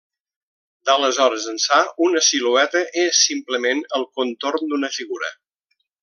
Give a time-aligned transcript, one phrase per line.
[0.89, 1.75] D’aleshores ençà,
[2.07, 5.31] una silueta és simplement el contorn d’una figura.